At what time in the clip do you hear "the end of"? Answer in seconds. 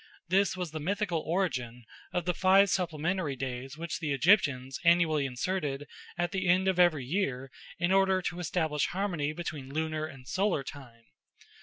6.31-6.79